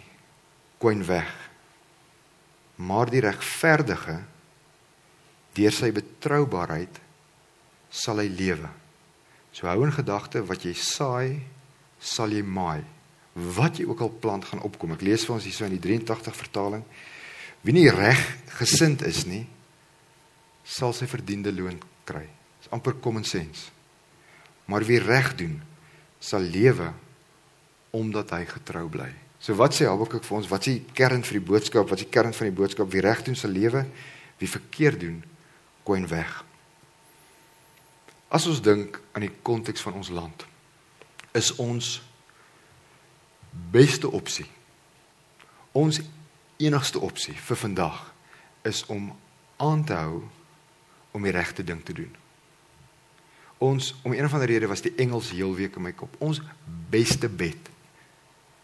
[0.80, 1.28] kwyn weg.
[2.80, 4.22] Maar die regverdige
[5.58, 7.02] deur sy betroubaarheid
[7.90, 8.70] sal hy lewe.
[9.52, 11.40] So hou in gedagte wat jy saai,
[12.00, 12.84] sal jy maai.
[13.34, 14.94] Wat jy ook al plant gaan opkom.
[14.96, 16.84] Ek lees vir ons hierso in die 83 vertaling.
[17.66, 18.20] Wie nie reg
[18.60, 19.44] gesind is nie,
[20.64, 22.26] sal sy verdiende loon kry.
[22.62, 23.72] Dis amper common sense.
[24.70, 25.58] Maar wie reg doen,
[26.22, 26.92] sal lewe
[27.96, 29.10] omdat hy getrou bly.
[29.40, 30.50] So wat sê Habakuk vir ons?
[30.52, 31.88] Wat is die kern vir die boodskap?
[31.90, 32.90] Wat is die kern van die boodskap?
[32.92, 33.86] Wie reg doen se lewe,
[34.40, 35.22] wie verkeerd doen,
[35.88, 36.44] kwyn weg.
[38.30, 40.46] As ons dink aan die konteks van ons land,
[41.34, 41.98] is ons
[43.74, 44.46] beste opsie.
[45.74, 46.02] Ons
[46.62, 48.04] enigste opsie vir vandag
[48.68, 49.10] is om
[49.58, 50.22] aan te hou
[51.12, 52.12] om die regte ding te doen.
[53.60, 56.14] Ons om een van die redes was die Engels heel week in my kop.
[56.24, 56.40] Ons
[56.92, 57.70] beste bet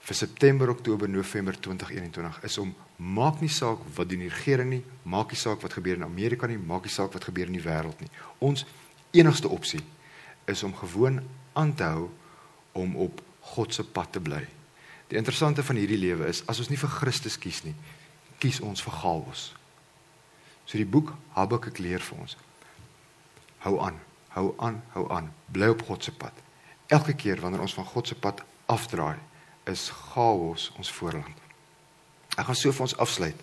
[0.05, 4.83] vir September, Oktober, November 2021 is om maak nie saak wat doen die regering nie,
[5.03, 7.65] maak nie saak wat gebeur in Amerika nie, maak nie saak wat gebeur in die
[7.65, 8.11] wêreld nie.
[8.45, 8.63] Ons
[9.15, 9.81] enigste opsie
[10.45, 11.21] is om gewoon
[11.53, 12.09] aan te hou
[12.75, 13.21] om op
[13.55, 14.41] God se pad te bly.
[15.07, 17.75] Die interessante van hierdie lewe is as ons nie vir Christus kies nie,
[18.41, 19.51] kies ons vir chaos.
[20.65, 22.37] So die boek Habakuk leer vir ons.
[23.65, 23.99] Hou aan,
[24.33, 26.33] hou aan, hou aan, bly op God se pad.
[26.93, 29.17] Elke keer wanneer ons van God se pad afdraai,
[29.69, 31.45] is chaos ons voorland.
[32.35, 33.39] Ek gaan so vir ons afsluit.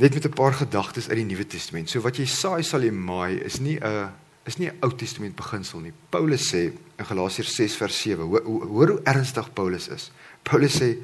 [0.00, 1.90] Net met 'n paar gedagtes uit die Nuwe Testament.
[1.90, 4.10] So wat jy saai sal jy maai is nie 'n
[4.50, 5.92] is nie 'n Ou Testament beginsel nie.
[6.10, 10.10] Paulus sê in Galasiërs 6 vers 7, hoor, hoor hoe ernstig Paulus is.
[10.42, 10.98] Paulus sê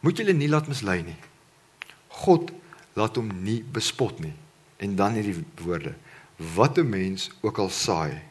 [0.00, 1.16] moet julle nie laat mislei nie.
[2.08, 2.52] God
[2.94, 4.34] laat hom nie bespot nie.
[4.78, 5.94] En dan hierdie woorde:
[6.54, 8.22] Wat 'n mens ook al saai,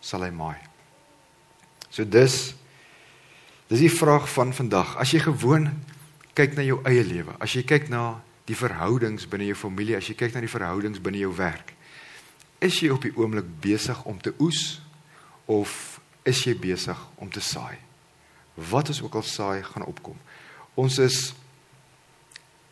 [0.00, 0.58] sal hy maai.
[1.90, 2.54] So dis
[3.70, 4.96] Dis die vraag van vandag.
[4.98, 5.68] As jy gewoon
[6.34, 8.18] kyk na jou eie lewe, as jy kyk na
[8.50, 11.70] die verhoudings binne jou familie, as jy kyk na die verhoudings binne jou werk.
[12.60, 14.80] Is jy op die oomblik besig om te oes
[15.50, 17.78] of is jy besig om te saai?
[18.70, 20.18] Wat ons ook al saai gaan opkom.
[20.78, 21.18] Ons is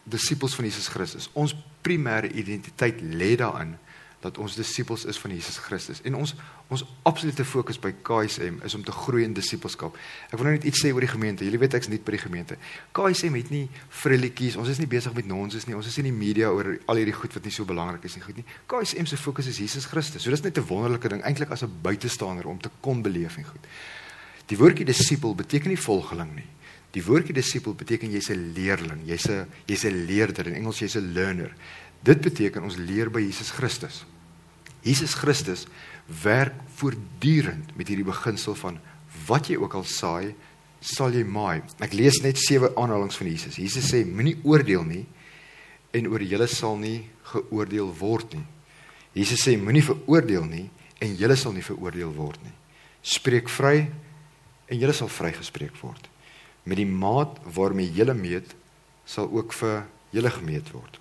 [0.09, 1.29] disippels van Jesus Christus.
[1.33, 3.77] Ons primêre identiteit lê daarin
[4.21, 6.01] dat ons disippels is van Jesus Christus.
[6.03, 6.35] En ons
[6.69, 9.95] ons absolute fokus by KSM is om te groei in disippelskap.
[10.29, 11.47] Ek wil nou net iets sê oor die gemeente.
[11.47, 12.59] Julle weet ek's nie by die gemeente.
[12.97, 13.63] KSM het nie
[14.01, 14.59] frilletjies.
[14.61, 15.77] Ons is nie besig met nonsens nie.
[15.79, 18.19] Ons is nie in die media oor al hierdie goed wat nie so belangrik is
[18.19, 18.45] nie, goed nie.
[18.69, 20.27] KSM se fokus is Jesus Christus.
[20.27, 23.45] So dis net 'n wonderlike ding eintlik as 'n buitestander om te kon beleef en
[23.45, 23.65] goed.
[24.49, 26.49] Die woordjie disipel beteken nie volgeling nie.
[26.97, 30.97] Die woordjie disipel beteken jy's 'n leerling, jy's 'n jy's 'n leerder in Engels jy's
[30.97, 31.53] 'n learner.
[32.05, 34.05] Dit beteken ons leer by Jesus Christus.
[34.87, 35.67] Jesus Christus
[36.23, 38.79] werk voortdurend met hierdie beginsel van
[39.29, 40.35] wat jy ook al saai,
[40.81, 41.61] sal jy maai.
[41.83, 43.59] Ek lees net sewe aanhalinge van Jesus.
[43.59, 45.05] Jesus sê moenie oordeel nie
[45.97, 48.47] en oor julle sal nie geoordeel word nie.
[49.19, 50.69] Jesus sê moenie veroordeel nie
[51.03, 52.55] en julle sal nie veroordeel word nie.
[53.03, 53.89] Spreek vry
[54.69, 56.07] en julle sal vrygespreek word.
[56.69, 58.55] Met die maat waarmee julle meet,
[59.09, 60.99] sal ook vir julle gemeet word.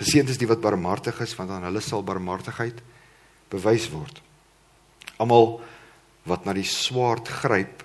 [0.00, 2.80] Geseënd is die wat barmhartig is, want aan hulle sal barmhartigheid
[3.52, 4.20] bewys word.
[5.20, 5.58] Almal
[6.28, 7.84] wat na die swaard gryp,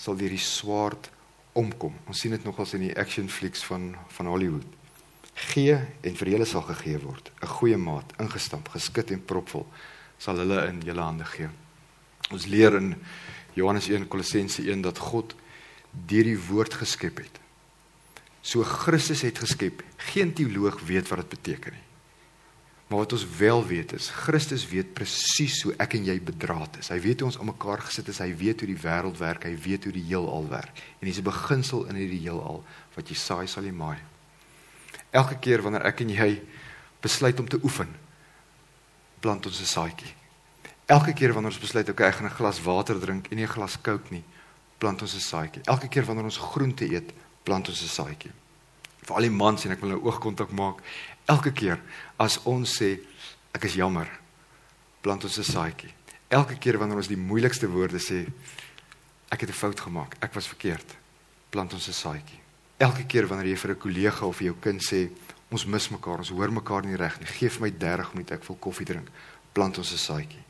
[0.00, 1.10] sal deur die swaard
[1.58, 1.96] omkom.
[2.08, 4.64] Ons sien dit nogals in die action flicks van van Hollywood.
[5.50, 7.30] Gee en vir julle sal gegee word.
[7.42, 9.66] 'n Goeie maat, ingestamp, geskit en propvol,
[10.18, 11.48] sal hulle in julle hande gee.
[12.30, 12.94] Ons leer in
[13.54, 15.34] Johannes 1 Kolossense 1 dat God
[15.92, 17.40] deur die woord geskep het.
[18.42, 19.82] So Christus het geskep.
[19.96, 21.86] Geen teoloog weet wat dit beteken nie.
[22.90, 26.88] Maar wat ons wel weet is Christus weet presies hoe ek en jy bedraad is.
[26.90, 28.18] Hy weet hoe ons aan mekaar gesit is.
[28.18, 29.46] Hy weet hoe die wêreld werk.
[29.46, 30.82] Hy weet hoe die heelal werk.
[30.98, 32.64] En dis 'n beginsel in hierdie heelal
[32.96, 33.98] wat jy saai sal jy maai.
[35.10, 36.42] Elke keer wanneer ek en jy
[37.00, 37.88] besluit om te oefen,
[39.20, 40.14] plant ons 'n saadjie.
[40.86, 43.54] Elke keer wanneer ons besluit okay, ek gaan 'n glas water drink en nie 'n
[43.54, 44.24] glas Coke nie,
[44.78, 45.62] plant ons 'n saadjie.
[45.64, 47.12] Elke keer wanneer ons groente eet,
[47.44, 48.32] plant ons 'n saadjie.
[49.02, 50.82] Vir al die mans en ek wil nou oogkontak maak.
[51.26, 51.80] Elke keer
[52.18, 53.00] as ons sê
[53.54, 54.08] ek is jammer,
[55.00, 55.92] plant ons 'n saadjie.
[56.28, 58.26] Elke keer wanneer ons die moeilikste woorde sê,
[59.30, 60.96] ek het 'n fout gemaak, ek was verkeerd,
[61.50, 62.40] plant ons 'n saadjie.
[62.78, 65.10] Elke keer wanneer jy vir 'n kollega of vir jou kind sê
[65.50, 68.44] ons mis mekaar, ons hoor mekaar nie reg nie, gee vir my 30 minute, ek
[68.44, 69.08] wil koffie drink,
[69.52, 70.44] plant ons 'n saadjie.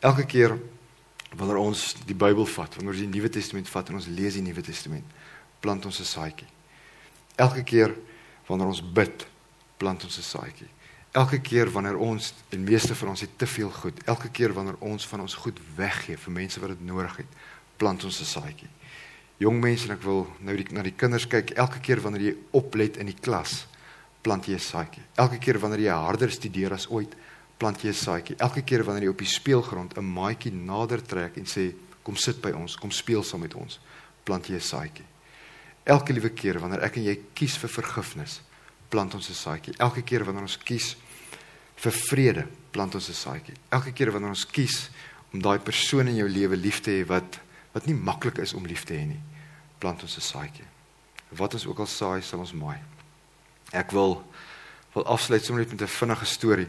[0.00, 0.58] Elke keer
[1.36, 4.42] wanneer ons die Bybel vat, wanneer ons die Nuwe Testament vat en ons lees die
[4.42, 5.04] Nuwe Testament,
[5.60, 6.48] plant ons 'n saadjie.
[7.36, 7.94] Elke keer
[8.46, 9.26] wanneer ons bid,
[9.76, 10.68] plant ons 'n saadjie.
[11.10, 14.76] Elke keer wanneer ons en meeste van ons het te veel goed, elke keer wanneer
[14.78, 17.26] ons van ons goed weggee vir mense wat dit nodig het,
[17.76, 18.68] plant ons 'n saadjie.
[19.40, 21.50] Jong mense, ek wil nou die, na die kinders kyk.
[21.50, 23.66] Elke keer wanneer jy oplet in die klas,
[24.22, 25.02] plant jy 'n saadjie.
[25.16, 27.16] Elke keer wanneer jy harder studeer as ooit,
[27.56, 28.36] plant jy 'n saadjie.
[28.36, 32.40] Elke keer wanneer jy op die speelgrond 'n maatjie nader trek en sê, "Kom sit
[32.40, 33.80] by ons, kom speel saam met ons,"
[34.24, 35.09] plant jy 'n saadjie.
[35.90, 38.40] Elke liewe keer wanneer ek en jy kies vir vergifnis,
[38.90, 39.74] plant ons 'n saadjie.
[39.78, 40.96] Elke keer wanneer ons kies
[41.76, 43.54] vir vrede, plant ons 'n saadjie.
[43.70, 44.90] Elke keer wanneer ons kies
[45.32, 47.40] om daai persoon in jou lewe lief te hê wat
[47.72, 49.20] wat nie maklik is om lief te hê nie,
[49.78, 50.66] plant ons 'n saadjie.
[51.30, 52.78] Wat ons ook al saai, sal ons maai.
[53.72, 54.24] Ek wil
[54.94, 56.68] wil afsluit sommer net met 'n vinnige storie.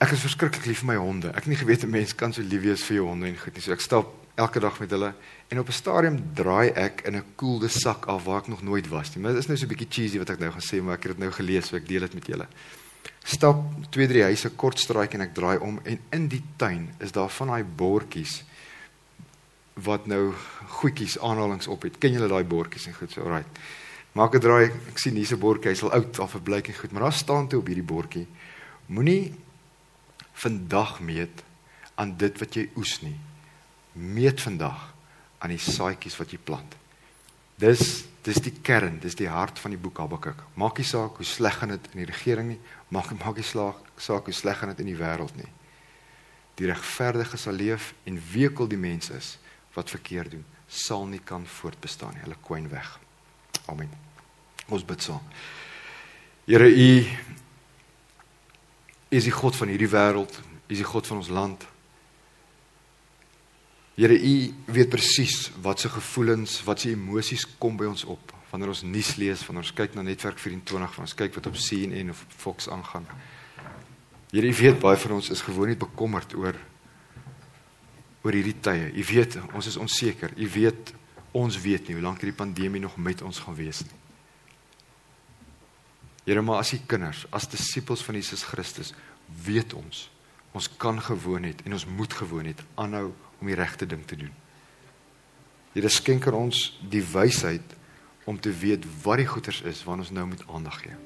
[0.00, 1.28] Ek is verskriklik lief vir my honde.
[1.28, 3.54] Ek het nie geweet 'n mens kan so lief wees vir jou honde en goed
[3.54, 3.62] nie.
[3.62, 5.14] So ek stap elke dag met hulle
[5.48, 8.88] en op 'n stadium draai ek in 'n koelde sak af waar ek nog nooit
[8.88, 9.22] was nie.
[9.22, 11.02] Maar dit is nou so 'n bietjie cheesy wat ek nou gaan sê, maar ek
[11.02, 12.46] het dit nou gelees, so ek deel dit met julle.
[13.24, 13.56] Stap
[13.90, 17.30] twee drie huise kort straatjie en ek draai om en in die tuin is daar
[17.30, 18.44] van daai bordjies
[19.74, 20.32] wat nou
[20.66, 21.98] goedjies aanhalings op het.
[21.98, 23.58] Ken julle daai bordjies en goed so, alright.
[24.12, 27.02] Maak 'n draai, ek sien hierse bordjie, hy's al oud of verbleik en goed, maar
[27.02, 28.26] daar staan toe op hierdie bordjie:
[28.86, 29.34] Moenie
[30.32, 31.42] vandag meet
[31.94, 33.16] aan dit wat jy oes nie.
[33.94, 34.94] Meet vandag
[35.38, 36.74] aan die saadjies wat jy plant.
[37.60, 40.38] Dis dis die kern, dis die hart van die boek Habakuk.
[40.56, 44.30] Maak nie saak hoe sleg gaan dit in die regering nie, maak maak nie saak
[44.30, 45.50] hoe sleg gaan dit in die wêreld nie.
[46.56, 49.34] Die regverdige sal leef en weekel die mense is
[49.74, 52.22] wat verkeerd doen, sal nie kan voortbestaan nie.
[52.24, 52.94] Hulle kwyn weg.
[53.68, 53.92] Amen.
[54.72, 55.20] Ons bid saam.
[56.48, 56.90] Here U
[59.14, 61.66] is die God van hierdie wêreld, is die God van ons land.
[63.94, 68.70] Here, U weet presies wat se gevoelens, wat se emosies kom by ons op wanneer
[68.70, 72.12] ons nuus lees, wanneer ons kyk na netwerk 24, wanneer ons kyk wat op CNN
[72.12, 73.06] of Fox aangaan.
[74.30, 76.58] Here, U weet baie van ons is gewoon nie bekommerd oor
[78.24, 78.88] oor hierdie tye.
[78.94, 80.32] U weet, ons is onseker.
[80.32, 80.94] U weet,
[81.36, 84.00] ons weet nie hoe lank hierdie pandemie nog met ons gaan wees nie.
[86.24, 88.94] Here, maar as U kinders, as disippels van Jesus Christus,
[89.44, 90.08] weet ons
[90.54, 93.08] ons kan gewoon het en ons moet gewoon het aanhou
[93.44, 94.32] om die regte ding te doen.
[95.74, 97.74] Here skenk aan ons die wysheid
[98.24, 100.96] om te weet wat die goeders is waarna ons nou moet aandag gee.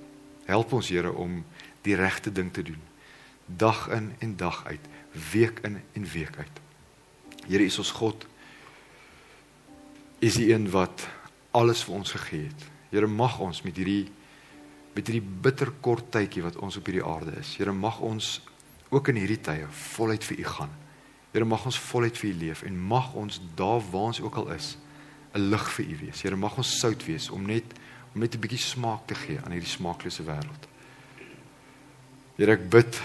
[0.46, 1.42] Help ons Here om
[1.82, 2.78] die regte ding te doen.
[3.46, 4.84] Dag in en dag uit,
[5.32, 6.60] week in en week uit.
[7.48, 8.26] Here is ons God.
[10.22, 11.08] Is die een wat
[11.56, 12.66] alles vir ons gegee het.
[12.92, 14.06] Here mag ons met hierdie
[14.94, 17.52] met hierdie bitter kort tydjie wat ons op hierdie aarde is.
[17.58, 18.40] Here mag ons
[18.90, 20.72] ook in hierdie tye voluit vir U gaan.
[21.32, 24.52] Here mag ons voluit vir U leef en mag ons daar waar ons ook al
[24.52, 24.76] is
[25.34, 26.22] 'n lig vir U wees.
[26.22, 27.64] Here mag ons sout wees om net
[28.14, 30.64] om net 'n bietjie smaak te gee aan hierdie smaaklose wêreld.
[32.36, 33.00] Here ek bid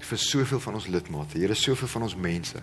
[0.00, 2.62] vir soveel van ons lidmate, Here soveel van ons mense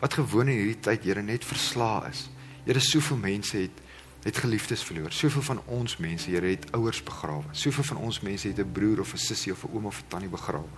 [0.00, 2.30] wat gewoon in hierdie tyd Here net verslae is.
[2.64, 3.82] Here soveel mense het
[4.22, 5.12] het geliefdes verloor.
[5.12, 7.44] Soveel van ons mense, Here, het ouers begrawe.
[7.52, 10.08] Soveel van ons mense het 'n broer of 'n sussie of 'n oom of 'n
[10.08, 10.68] tannie begrawe.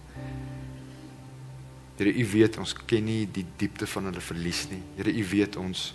[1.98, 4.80] Here, U weet ons ken nie die diepte van hulle verlies nie.
[4.98, 5.92] Here, U weet ons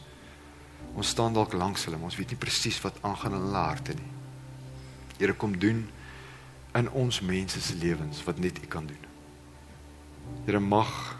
[0.97, 3.93] ons staan dalk langs hulle, maar ons weet nie presies wat aangaan in hulle harte
[3.93, 4.07] nie.
[5.19, 5.83] Here, kom doen
[6.79, 9.07] in ons mense se lewens wat net U kan doen.
[10.47, 11.17] Here, mag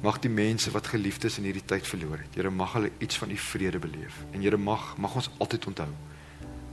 [0.00, 3.32] Mag die mense wat geliefdes in hierdie tyd verloor het, Here mag hulle iets van
[3.32, 4.22] u vrede beleef.
[4.32, 5.90] En Here mag mag ons altyd onthou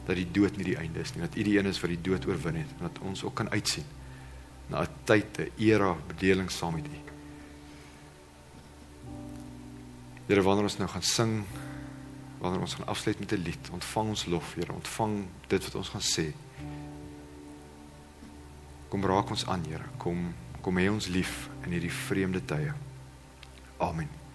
[0.08, 2.00] dat die dood nie die einde is nie, dat U die een is wat die
[2.00, 3.84] dood oorwin het en dat ons ook kan uitsien
[4.68, 6.98] na 'n tyd, 'n era bedeling saam met U.
[10.28, 11.46] Here, wanneer ons nou gaan sing,
[12.40, 15.90] wanneer ons gaan afsluit met 'n lied, ontvang ons lof, Here, ontvang dit wat ons
[15.90, 16.34] gaan sê.
[18.90, 19.86] Kom raak ons aan, Here.
[19.98, 22.74] Kom kom hê ons lief in hierdie vreemde tye.
[23.80, 24.27] Amen.